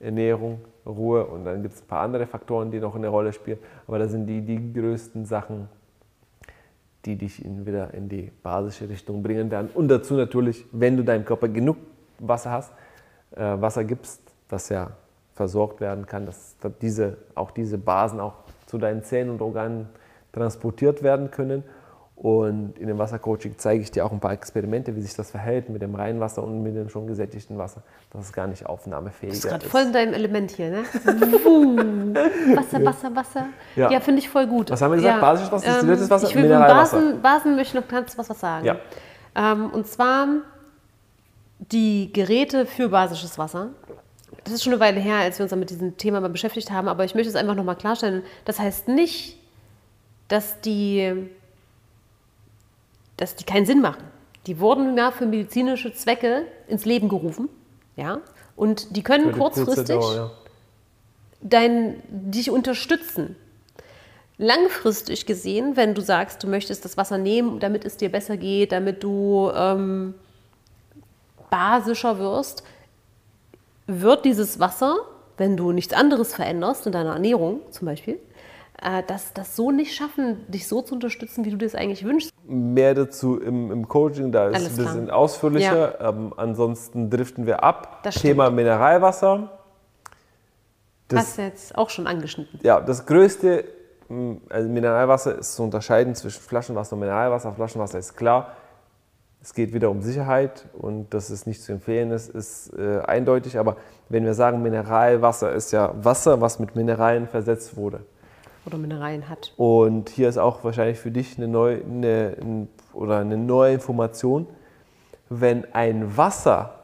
[0.00, 3.58] Ernährung, Ruhe und dann gibt es ein paar andere Faktoren, die noch eine Rolle spielen.
[3.86, 5.68] Aber das sind die, die größten Sachen,
[7.04, 9.70] die dich in, wieder in die basische Richtung bringen werden.
[9.74, 11.76] Und dazu natürlich, wenn du deinem Körper genug
[12.18, 12.72] Wasser hast,
[13.32, 14.90] äh, Wasser gibst, das ja
[15.34, 18.34] versorgt werden kann, dass, diese, auch diese Basen auch
[18.66, 19.88] zu deinen Zähnen und Organen
[20.32, 21.64] transportiert werden können.
[22.16, 25.68] Und in dem Wassercoaching zeige ich dir auch ein paar Experimente, wie sich das verhält
[25.68, 29.32] mit dem reinen Wasser und mit dem schon gesättigten Wasser, dass es gar nicht aufnahmefähig
[29.32, 29.44] ist.
[29.44, 30.84] Du bist gerade voll in deinem Element hier, ne?
[32.54, 33.46] Wasser, Wasser, Wasser.
[33.74, 34.70] Ja, ja finde ich voll gut.
[34.70, 35.16] Was haben wir gesagt?
[35.16, 36.96] Ja, Basisches Wasser, destilliertes ähm, Wasser, ich will Mineralwasser.
[36.96, 38.64] Basen, Basen möchte ich noch ganz was, was sagen.
[38.64, 38.76] Ja.
[39.34, 40.28] Ähm, und zwar
[41.58, 43.70] die Geräte für basisches Wasser.
[44.44, 46.88] Das ist schon eine Weile her, als wir uns mit diesem Thema mal beschäftigt haben,
[46.88, 48.22] aber ich möchte es einfach nochmal klarstellen.
[48.44, 49.38] Das heißt nicht,
[50.28, 51.28] dass die
[53.16, 54.04] dass die keinen Sinn machen.
[54.46, 57.48] Die wurden ja für medizinische Zwecke ins Leben gerufen.
[57.96, 58.20] Ja?
[58.56, 60.30] Und die können kurzfristig Dauer, ja.
[61.40, 63.36] dein, dich unterstützen.
[64.36, 68.72] Langfristig gesehen, wenn du sagst, du möchtest das Wasser nehmen, damit es dir besser geht,
[68.72, 70.14] damit du ähm,
[71.50, 72.64] basischer wirst,
[73.86, 74.96] wird dieses Wasser,
[75.36, 78.18] wenn du nichts anderes veränderst in deiner Ernährung zum Beispiel,
[78.82, 82.04] äh, das, das so nicht schaffen, dich so zu unterstützen, wie du dir das eigentlich
[82.04, 82.30] wünschst.
[82.46, 86.00] Mehr dazu im, im Coaching, da ist ein bisschen ausführlicher.
[86.00, 86.08] Ja.
[86.10, 88.00] Ähm, ansonsten driften wir ab.
[88.02, 89.50] Das Thema Mineralwasser.
[91.08, 92.60] Das, Hast du jetzt auch schon angeschnitten.
[92.62, 93.64] Ja, das größte
[94.48, 97.52] also Mineralwasser ist zu unterscheiden zwischen Flaschenwasser und Mineralwasser.
[97.52, 98.54] Flaschenwasser ist klar.
[99.44, 103.58] Es geht wieder um Sicherheit und dass es nicht zu empfehlen ist, ist äh, eindeutig.
[103.58, 103.76] Aber
[104.08, 108.00] wenn wir sagen, Mineralwasser ist ja Wasser, was mit Mineralien versetzt wurde
[108.64, 109.52] oder Mineralien hat.
[109.58, 114.46] Und hier ist auch wahrscheinlich für dich eine neue, eine, oder eine neue Information.
[115.28, 116.78] Wenn ein Wasser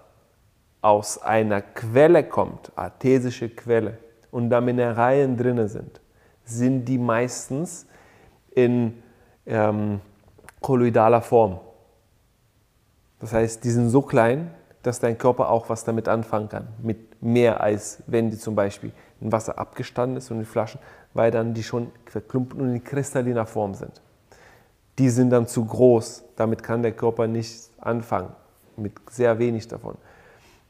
[0.83, 3.97] aus einer Quelle kommt, artesische Quelle,
[4.31, 6.03] und da Mineralien drin sind,
[6.45, 7.87] sind die meistens
[8.51, 9.03] in
[9.47, 10.01] ähm,
[10.61, 11.61] kolloidaler Form.
[13.21, 14.51] Das heißt, die sind so klein,
[14.83, 16.69] dass dein Körper auch was damit anfangen kann.
[16.83, 20.81] Mit mehr als wenn die zum Beispiel in Wasser abgestanden ist und in Flaschen,
[21.13, 24.01] weil dann die schon verklumpt und in kristalliner Form sind.
[24.99, 28.31] Die sind dann zu groß, damit kann der Körper nicht anfangen,
[28.77, 29.97] mit sehr wenig davon.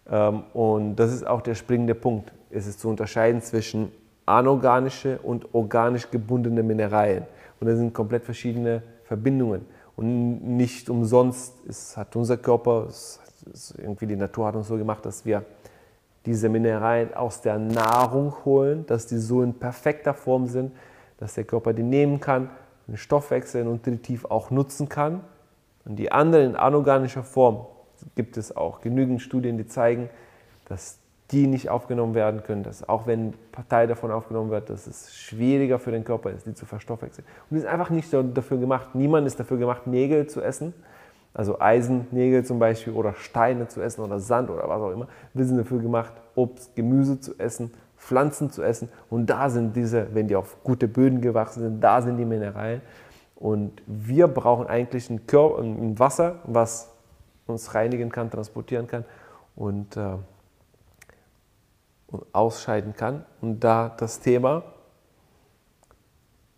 [0.08, 2.32] Ähm, und das ist auch der springende Punkt.
[2.50, 3.92] Es ist zu unterscheiden zwischen
[4.26, 7.24] anorganische und organisch gebundene Mineralien.
[7.60, 9.66] Und das sind komplett verschiedene Verbindungen.
[10.00, 13.20] Und nicht umsonst ist, hat unser Körper, ist,
[13.76, 15.44] irgendwie die Natur hat uns so gemacht, dass wir
[16.24, 20.72] diese Mineralien aus der Nahrung holen, dass die so in perfekter Form sind,
[21.18, 22.48] dass der Körper die nehmen kann,
[22.88, 25.20] den Stoffwechsel nutritiv auch nutzen kann.
[25.84, 27.66] Und die anderen in anorganischer Form
[28.14, 30.08] gibt es auch genügend Studien, die zeigen,
[30.64, 30.98] dass
[31.32, 33.34] die nicht aufgenommen werden können, dass auch wenn
[33.68, 37.26] Teil davon aufgenommen wird, dass es schwieriger für den Körper ist, die zu verstoffwechseln.
[37.48, 38.94] Und die sind einfach nicht dafür gemacht.
[38.94, 40.74] Niemand ist dafür gemacht, Nägel zu essen
[41.32, 45.06] also Eisennägel zum Beispiel oder Steine zu essen oder Sand oder was auch immer.
[45.32, 48.88] Wir sind dafür gemacht, Obst, Gemüse zu essen, Pflanzen zu essen.
[49.08, 52.82] Und da sind diese, wenn die auf gute Böden gewachsen sind, da sind die Mineralien.
[53.36, 56.92] Und wir brauchen eigentlich ein, Körper, ein Wasser, was
[57.46, 59.04] uns reinigen kann, transportieren kann.
[59.54, 60.16] Und, äh,
[62.33, 63.25] ausscheiden kann.
[63.40, 64.62] Und da das Thema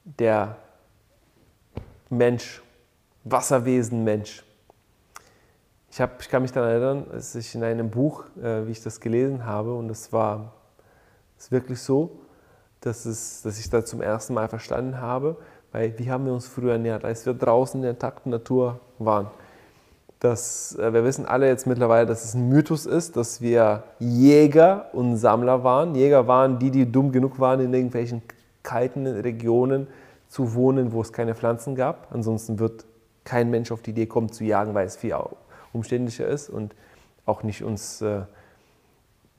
[0.04, 0.56] der
[2.10, 2.62] Mensch,
[3.24, 4.44] Wasserwesen Mensch.
[5.90, 8.82] Ich, hab, ich kann mich daran erinnern, dass ich in einem Buch, äh, wie ich
[8.82, 10.52] das gelesen habe, und es war
[11.42, 12.20] ist wirklich so,
[12.80, 15.36] dass, es, dass ich da zum ersten Mal verstanden habe,
[15.72, 19.28] weil wie haben wir uns früher ernährt, als wir draußen in der intakten Natur waren.
[20.22, 24.86] Das, äh, wir wissen alle jetzt mittlerweile, dass es ein Mythos ist, dass wir Jäger
[24.92, 25.96] und Sammler waren.
[25.96, 28.22] Jäger waren die, die dumm genug waren, in irgendwelchen
[28.62, 29.88] kalten Regionen
[30.28, 32.06] zu wohnen, wo es keine Pflanzen gab.
[32.14, 32.84] Ansonsten wird
[33.24, 35.12] kein Mensch auf die Idee kommen zu jagen, weil es viel
[35.72, 36.76] umständlicher ist und
[37.26, 38.20] auch nicht uns äh,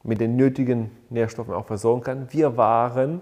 [0.03, 2.27] mit den nötigen Nährstoffen auch versorgen kann.
[2.31, 3.21] Wir waren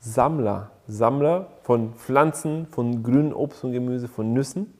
[0.00, 4.72] Sammler, Sammler von Pflanzen, von grünem Obst und Gemüse, von Nüssen,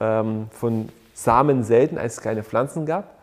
[0.00, 0.88] ähm, von
[1.22, 3.18] Samen selten, als es keine Pflanzen gab.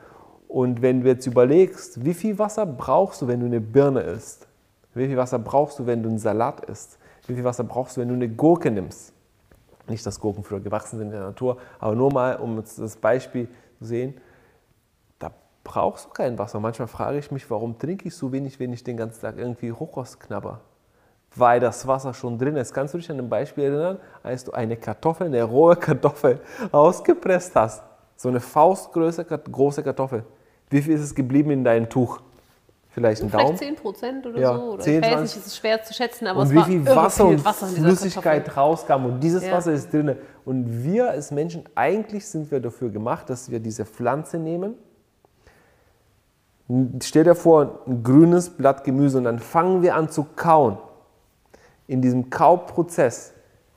[0.47, 4.47] Und wenn du jetzt überlegst, wie viel Wasser brauchst du, wenn du eine Birne isst?
[4.93, 6.99] Wie viel Wasser brauchst du, wenn du einen Salat isst?
[7.27, 9.13] Wie viel Wasser brauchst du, wenn du eine Gurke nimmst?
[9.89, 13.47] Nicht, dass Gurken früher gewachsen sind in der Natur, aber nur mal, um das Beispiel
[13.79, 14.15] zu sehen,
[15.17, 15.31] da
[15.63, 16.59] brauchst du kein Wasser.
[16.59, 19.69] Manchmal frage ich mich, warum trinke ich so wenig, wenn ich den ganzen Tag irgendwie
[19.69, 20.61] Rohkost knabber?
[21.35, 22.73] Weil das Wasser schon drin ist.
[22.73, 26.39] Kannst du dich an ein Beispiel erinnern, als du eine Kartoffel, eine rohe Kartoffel
[26.71, 27.86] ausgepresst hast?
[28.17, 30.25] So eine Faustgröße große Kartoffel.
[30.69, 32.19] Wie viel ist es geblieben in deinem Tuch?
[32.89, 33.57] Vielleicht ein Vielleicht Daumen?
[33.57, 34.71] 10 Prozent oder Ja, so.
[34.73, 35.21] Oder 10, ich weiß 20.
[35.21, 37.67] nicht, es ist schwer zu schätzen, aber und es wie war viel Wasser und Wasser
[37.67, 38.59] Flüssigkeit Kartoffel.
[38.59, 39.51] rauskam und dieses Ja.
[39.51, 40.15] Wasser ist drin.
[40.45, 44.73] Und wir als Menschen, eigentlich sind wir dafür gemacht, dass wir diese Pflanze nehmen.
[47.03, 50.79] Stell dir vor, ein grünes Blatt Gemüse und dann fangen wir an zu kauen.
[51.85, 53.31] In diesem Kauprozess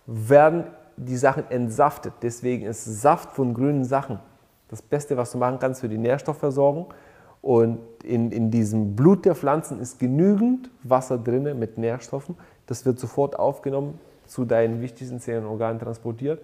[0.07, 0.65] werden
[0.97, 2.15] die Sachen entsaftet.
[2.23, 4.19] Deswegen ist Saft von grünen Sachen
[4.71, 6.95] das Beste, was du machen kannst für die Nährstoffversorgung.
[7.43, 12.37] Und in, in diesem Blut der Pflanzen ist genügend Wasser drin mit Nährstoffen.
[12.67, 16.41] Das wird sofort aufgenommen, zu deinen wichtigsten Zellen und Organen transportiert.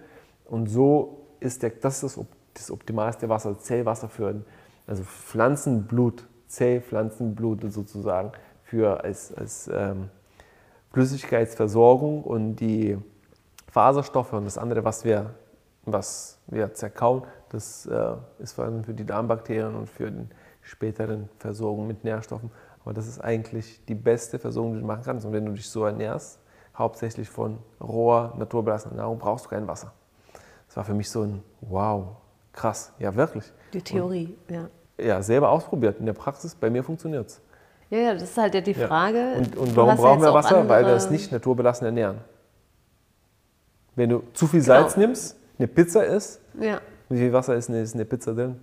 [0.47, 4.43] Und so ist der, das ist das, das optimalste Wasser, Zellwasser für
[4.87, 10.09] also Pflanzenblut, Zellpflanzenblut sozusagen für als, als ähm,
[10.93, 12.97] Flüssigkeitsversorgung und die
[13.71, 15.35] Faserstoffe und das andere, was wir,
[15.85, 20.27] was wir zerkauen, das äh, ist vor allem für die Darmbakterien und für die
[20.63, 22.51] späteren Versorgung mit Nährstoffen.
[22.85, 25.27] Aber das ist eigentlich die beste Versorgung, die du machen kannst.
[25.27, 26.39] Und wenn du dich so ernährst,
[26.77, 29.93] hauptsächlich von roher, naturbelassener Nahrung, brauchst du kein Wasser.
[30.69, 32.17] Das war für mich so ein Wow,
[32.53, 33.53] krass, ja wirklich.
[33.73, 34.69] Die Theorie, ja.
[34.99, 35.99] Ja, selber ausprobiert.
[36.01, 37.41] In der Praxis, bei mir funktioniert es.
[37.91, 38.89] Ja, ja, das ist halt ja die Ja.
[38.89, 39.35] Frage.
[39.37, 40.69] Und, und Du warum ja brauchen wir Wasser?
[40.69, 42.19] Weil wir es nicht naturbelassen ernähren.
[43.95, 45.07] Wenn du zu viel Salz Genau.
[45.07, 48.57] nimmst, eine Pizza isst, Ja, wie viel Wasser ist eine, eine Pizza drin?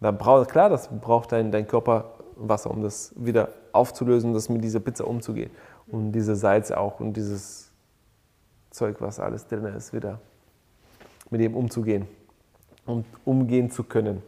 [0.00, 4.64] Dann braucht, klar, das braucht dein, dein Körper Wasser, um das wieder aufzulösen, das mit
[4.64, 5.50] dieser Pizza umzugehen.
[5.88, 7.70] Und diese Salz auch und dieses
[8.70, 10.20] Zeug, was alles drin ist, wieder
[11.30, 12.06] mit dem umzugehen
[12.86, 14.22] und umgehen zu können.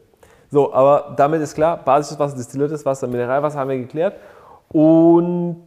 [0.51, 4.17] So, aber damit ist klar, basisches Wasser, destilliertes Wasser, Mineralwasser haben wir geklärt.
[4.69, 5.65] Und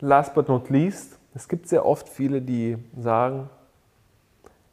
[0.00, 3.48] last but not least, es gibt sehr oft viele, die sagen,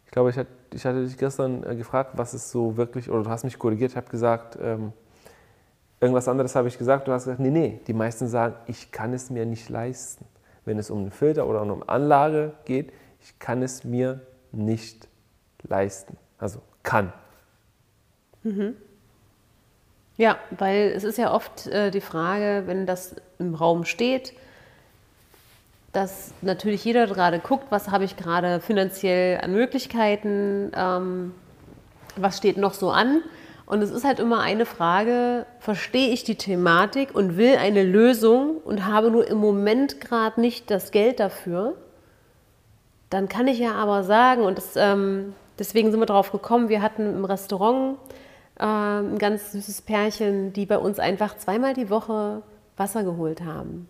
[0.05, 3.23] ich glaube, ich hatte, ich hatte dich gestern äh, gefragt, was ist so wirklich, oder
[3.23, 4.93] du hast mich korrigiert, ich habe gesagt, ähm,
[5.99, 9.13] irgendwas anderes habe ich gesagt, du hast gesagt, nee, nee, die meisten sagen, ich kann
[9.13, 10.25] es mir nicht leisten.
[10.65, 15.07] Wenn es um einen Filter oder um Anlage geht, ich kann es mir nicht
[15.63, 16.17] leisten.
[16.37, 17.13] Also kann.
[20.17, 24.33] ja, weil es ist ja oft äh, die Frage, wenn das im Raum steht,
[25.93, 31.33] dass natürlich jeder gerade guckt, was habe ich gerade finanziell an Möglichkeiten, ähm,
[32.15, 33.21] was steht noch so an.
[33.65, 38.57] Und es ist halt immer eine Frage, verstehe ich die Thematik und will eine Lösung
[38.57, 41.75] und habe nur im Moment gerade nicht das Geld dafür,
[43.09, 46.81] dann kann ich ja aber sagen, und das, ähm, deswegen sind wir darauf gekommen, wir
[46.81, 47.97] hatten im Restaurant
[48.59, 52.41] ähm, ein ganz süßes Pärchen, die bei uns einfach zweimal die Woche
[52.75, 53.87] Wasser geholt haben.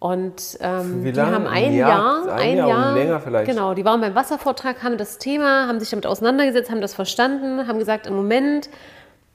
[0.00, 2.26] Und ähm, die haben Ein Jahr?
[2.26, 3.50] Jahr, Ein Jahr und länger vielleicht.
[3.50, 7.66] Genau, die waren beim Wasservortrag, haben das Thema, haben sich damit auseinandergesetzt, haben das verstanden,
[7.66, 8.68] haben gesagt, im Moment,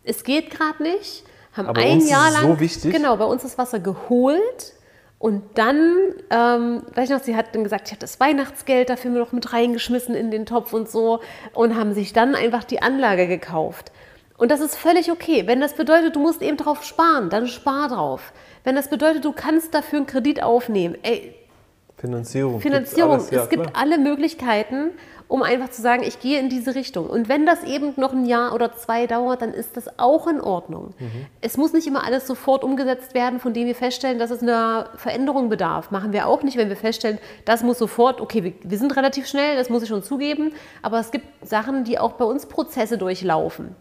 [0.05, 2.93] es geht gerade nicht, haben Aber ein Jahr lang, so wichtig.
[2.93, 4.73] genau, bei uns das Wasser geholt
[5.19, 5.95] und dann,
[6.29, 9.33] ähm, weiß ich noch, sie hat dann gesagt, ich habe das Weihnachtsgeld dafür mir noch
[9.33, 11.19] mit reingeschmissen in den Topf und so
[11.53, 13.91] und haben sich dann einfach die Anlage gekauft.
[14.37, 15.43] Und das ist völlig okay.
[15.45, 18.33] Wenn das bedeutet, du musst eben drauf sparen, dann spar drauf.
[18.63, 21.35] Wenn das bedeutet, du kannst dafür einen Kredit aufnehmen, ey,
[22.03, 22.59] Finanzierung.
[22.59, 23.13] Finanzierung.
[23.13, 23.81] Alles, ja, es gibt klar.
[23.81, 24.91] alle Möglichkeiten,
[25.29, 27.07] um einfach zu sagen, ich gehe in diese Richtung.
[27.09, 30.41] Und wenn das eben noch ein Jahr oder zwei dauert, dann ist das auch in
[30.41, 30.93] Ordnung.
[30.99, 31.27] Mhm.
[31.39, 34.89] Es muss nicht immer alles sofort umgesetzt werden, von dem wir feststellen, dass es einer
[34.97, 35.91] Veränderung bedarf.
[35.91, 39.25] Machen wir auch nicht, wenn wir feststellen, das muss sofort, okay, wir, wir sind relativ
[39.25, 42.97] schnell, das muss ich schon zugeben, aber es gibt Sachen, die auch bei uns Prozesse
[42.97, 43.77] durchlaufen.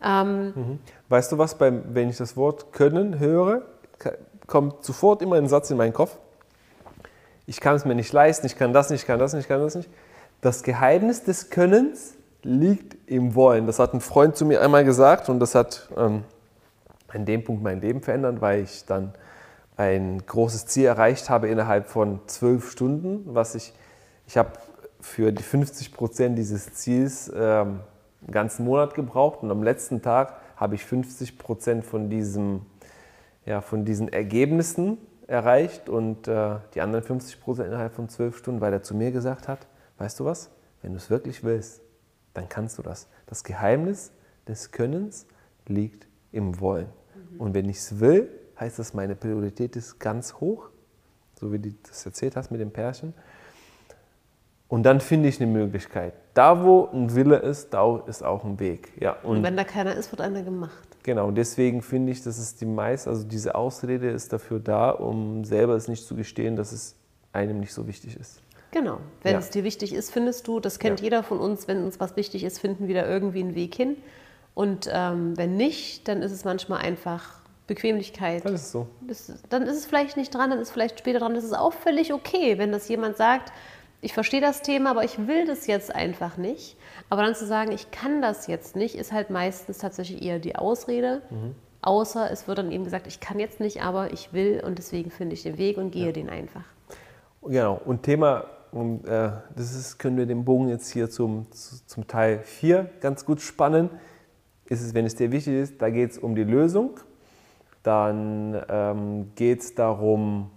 [0.00, 0.78] Ähm,
[1.08, 3.62] Weißt du was, beim, wenn ich das Wort können höre,
[4.46, 6.16] kommt sofort immer ein Satz in meinen Kopf.
[7.46, 9.48] Ich kann es mir nicht leisten, ich kann das nicht, ich kann das nicht, ich
[9.48, 9.88] kann das nicht.
[10.40, 13.66] Das Geheimnis des Könnens liegt im Wollen.
[13.66, 16.24] Das hat ein Freund zu mir einmal gesagt und das hat ähm,
[17.08, 19.12] an dem Punkt mein Leben verändert, weil ich dann
[19.76, 23.72] ein großes Ziel erreicht habe innerhalb von zwölf Stunden, was ich,
[24.26, 24.50] ich habe
[25.00, 27.80] für die 50 Prozent dieses Ziels ähm,
[28.20, 32.62] einen ganzen Monat gebraucht und am letzten Tag habe ich 50 Prozent von, diesem,
[33.48, 38.60] ja, von diesen Ergebnissen erreicht und äh, die anderen 50 Prozent innerhalb von zwölf Stunden,
[38.60, 40.50] weil er zu mir gesagt hat, weißt du was,
[40.82, 41.80] wenn du es wirklich willst,
[42.34, 43.08] dann kannst du das.
[43.26, 44.12] Das Geheimnis
[44.46, 45.26] des Könnens
[45.66, 46.88] liegt im Wollen.
[47.38, 48.28] Und wenn ich es will,
[48.60, 50.68] heißt das, meine Priorität ist ganz hoch,
[51.40, 53.14] so wie du das erzählt hast mit dem Pärchen.
[54.68, 56.12] Und dann finde ich eine Möglichkeit.
[56.34, 58.92] Da, wo ein Wille ist, da ist auch ein Weg.
[59.00, 60.87] Ja, und und wenn da keiner ist, wird einer gemacht.
[61.02, 65.44] Genau, deswegen finde ich, dass es die meist, also diese Ausrede ist dafür da, um
[65.44, 66.94] selber es nicht zu gestehen, dass es
[67.32, 68.40] einem nicht so wichtig ist.
[68.70, 68.98] Genau.
[69.22, 69.38] Wenn Ja.
[69.38, 71.04] es dir wichtig ist, findest du, das kennt Ja.
[71.04, 73.96] jeder von uns, wenn uns was wichtig ist, finden wir da irgendwie einen Weg hin.
[74.54, 78.44] Und ähm, wenn nicht, dann ist es manchmal einfach Bequemlichkeit.
[78.44, 78.88] Das ist so.
[79.00, 81.34] Das, dann ist es vielleicht nicht dran, dann ist es vielleicht später dran.
[81.34, 83.52] Das ist auch völlig okay, wenn das jemand sagt,
[84.00, 86.76] ich verstehe das Thema, aber ich will das jetzt einfach nicht.
[87.10, 90.56] Aber dann zu sagen, ich kann das jetzt nicht, ist halt meistens tatsächlich eher die
[90.56, 91.22] Ausrede.
[91.30, 91.54] Mhm.
[91.82, 95.10] Außer es wird dann eben gesagt, ich kann jetzt nicht, aber ich will und deswegen
[95.10, 96.64] finde ich den Weg und gehe den einfach.
[97.42, 101.84] Genau, und Thema, und, äh, das ist, können wir den Bogen jetzt hier zum, zu-
[101.86, 103.90] zum Teil 4 ganz gut spannen.
[104.66, 106.98] Ist es, wenn es dir wichtig ist, da geht es um die Lösung.
[107.82, 110.50] Dann ähm, geht es darum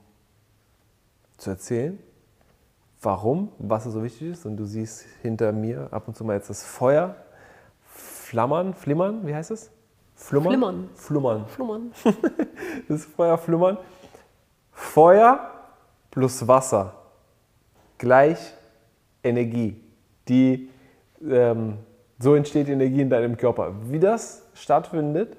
[1.38, 1.98] zu erzählen,
[3.02, 4.46] warum, was so wichtig ist.
[4.46, 7.16] Und du siehst hinter mir ab und zu mal jetzt das Feuer
[7.84, 9.72] flammern, flimmern, wie heißt es?
[10.16, 10.52] Flummern?
[10.52, 10.90] Flimmern.
[10.96, 11.46] Flummern.
[11.48, 11.92] Flummern.
[12.88, 13.78] Das Feuer flimmern.
[14.72, 15.52] Feuer
[16.10, 16.94] plus Wasser
[17.98, 18.54] gleich
[19.24, 19.76] Energie.
[20.28, 20.70] Die,
[21.28, 21.78] ähm,
[22.20, 23.74] so entsteht Energie in deinem Körper.
[23.90, 25.38] Wie das stattfindet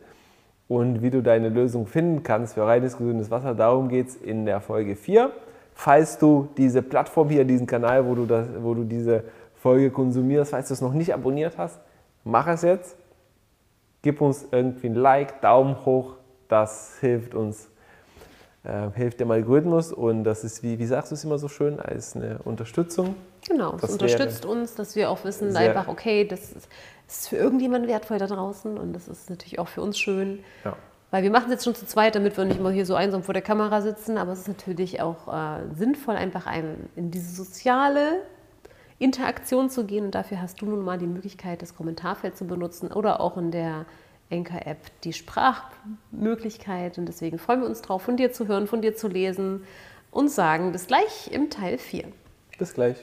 [0.69, 4.47] und wie du deine Lösung finden kannst für reines, gesundes Wasser, darum geht es in
[4.47, 5.31] der Folge 4.
[5.75, 10.51] Falls du diese Plattform hier, diesen Kanal, wo du, das, wo du diese Folge konsumierst,
[10.51, 11.81] falls du es noch nicht abonniert hast,
[12.25, 12.97] mach es jetzt.
[14.03, 16.17] Gib uns irgendwie ein Like, Daumen hoch,
[16.49, 17.69] das hilft uns,
[18.65, 21.79] äh, hilft dem Algorithmus und das ist, wie, wie sagst du es immer so schön,
[21.79, 23.15] als eine Unterstützung.
[23.49, 26.69] Genau, es Das unterstützt uns, dass wir auch wissen, einfach, okay, das ist,
[27.07, 30.41] ist für irgendjemanden wertvoll da draußen und das ist natürlich auch für uns schön.
[30.65, 30.77] Ja.
[31.13, 33.23] Weil wir machen es jetzt schon zu zweit, damit wir nicht immer hier so einsam
[33.23, 37.35] vor der Kamera sitzen, aber es ist natürlich auch äh, sinnvoll, einfach ein, in diese
[37.35, 38.23] soziale
[38.99, 42.91] Interaktion zu gehen und dafür hast du nun mal die Möglichkeit, das Kommentarfeld zu benutzen
[42.91, 43.85] oder auch in der
[44.31, 48.97] Anchor-App die Sprachmöglichkeit und deswegen freuen wir uns drauf, von dir zu hören, von dir
[48.97, 49.65] zu lesen
[50.13, 52.05] und sagen bis gleich im Teil 4.
[52.59, 52.97] Bis gleich.